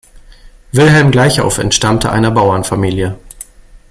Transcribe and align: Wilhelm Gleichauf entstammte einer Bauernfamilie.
Wilhelm 0.71 1.11
Gleichauf 1.11 1.59
entstammte 1.59 2.11
einer 2.11 2.31
Bauernfamilie. 2.31 3.19